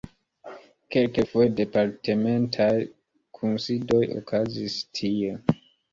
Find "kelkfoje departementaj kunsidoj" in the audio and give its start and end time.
0.95-4.03